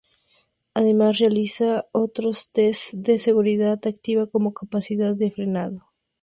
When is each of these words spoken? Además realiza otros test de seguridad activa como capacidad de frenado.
Además 0.73 1.19
realiza 1.19 1.85
otros 1.91 2.49
test 2.49 2.91
de 2.93 3.19
seguridad 3.19 3.79
activa 3.85 4.25
como 4.25 4.51
capacidad 4.51 5.13
de 5.13 5.29
frenado. 5.29 5.91